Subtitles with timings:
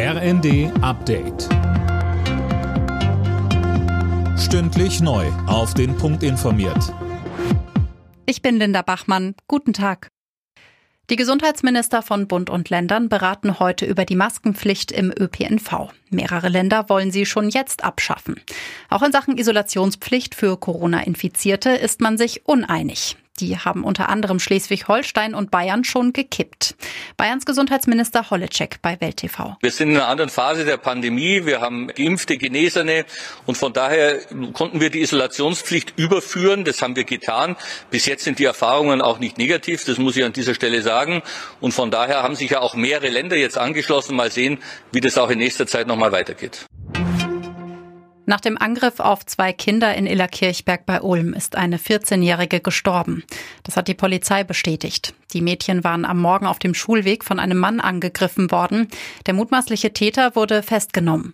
[0.00, 1.48] RND Update.
[4.38, 5.26] Stündlich neu.
[5.48, 6.94] Auf den Punkt informiert.
[8.24, 9.34] Ich bin Linda Bachmann.
[9.48, 10.12] Guten Tag.
[11.10, 15.88] Die Gesundheitsminister von Bund und Ländern beraten heute über die Maskenpflicht im ÖPNV.
[16.10, 18.40] Mehrere Länder wollen sie schon jetzt abschaffen.
[18.90, 23.16] Auch in Sachen Isolationspflicht für Corona-Infizierte ist man sich uneinig.
[23.40, 26.74] Die haben unter anderem Schleswig-Holstein und Bayern schon gekippt.
[27.16, 29.56] Bayerns Gesundheitsminister Holleczek bei Welt TV.
[29.60, 31.46] Wir sind in einer anderen Phase der Pandemie.
[31.46, 33.04] Wir haben geimpfte, Genesene
[33.46, 34.18] und von daher
[34.52, 36.64] konnten wir die Isolationspflicht überführen.
[36.64, 37.56] Das haben wir getan.
[37.90, 39.84] Bis jetzt sind die Erfahrungen auch nicht negativ.
[39.84, 41.22] Das muss ich an dieser Stelle sagen.
[41.60, 44.16] Und von daher haben sich ja auch mehrere Länder jetzt angeschlossen.
[44.16, 44.58] Mal sehen,
[44.92, 46.66] wie das auch in nächster Zeit nochmal weitergeht.
[48.28, 53.24] Nach dem Angriff auf zwei Kinder in Illerkirchberg bei Ulm ist eine 14-Jährige gestorben.
[53.62, 55.14] Das hat die Polizei bestätigt.
[55.32, 58.88] Die Mädchen waren am Morgen auf dem Schulweg von einem Mann angegriffen worden.
[59.24, 61.32] Der mutmaßliche Täter wurde festgenommen.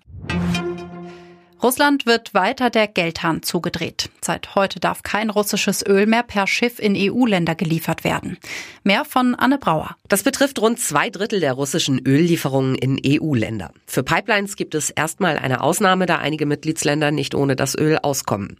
[1.60, 4.08] Russland wird weiter der Geldhahn zugedreht.
[4.24, 8.38] Seit heute darf kein russisches Öl mehr per Schiff in EU-Länder geliefert werden.
[8.82, 9.96] Mehr von Anne Brauer.
[10.08, 13.72] Das betrifft rund zwei Drittel der russischen Öllieferungen in EU-Länder.
[13.86, 18.56] Für Pipelines gibt es erstmal eine Ausnahme, da einige Mitgliedsländer nicht ohne das Öl auskommen.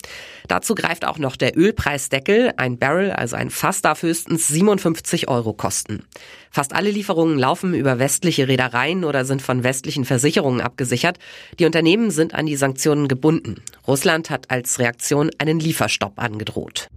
[0.49, 2.53] Dazu greift auch noch der Ölpreisdeckel.
[2.59, 6.03] Ein Barrel, also ein Fass, darf höchstens 57 Euro kosten.
[6.51, 11.19] Fast alle Lieferungen laufen über westliche Reedereien oder sind von westlichen Versicherungen abgesichert.
[11.59, 13.63] Die Unternehmen sind an die Sanktionen gebunden.
[13.87, 16.89] Russland hat als Reaktion einen Lieferstopp angedroht.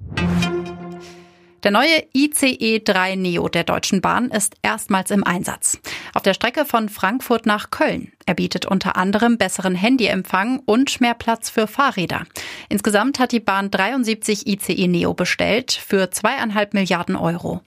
[1.63, 5.79] Der neue ICE 3 Neo der Deutschen Bahn ist erstmals im Einsatz.
[6.13, 8.13] Auf der Strecke von Frankfurt nach Köln.
[8.25, 12.23] Er bietet unter anderem besseren Handyempfang und mehr Platz für Fahrräder.
[12.69, 17.61] Insgesamt hat die Bahn 73 ICE Neo bestellt für zweieinhalb Milliarden Euro.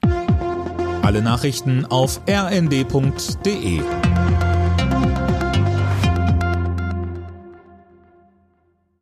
[1.03, 3.81] Alle Nachrichten auf rnd.de